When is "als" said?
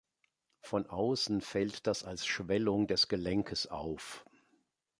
2.03-2.25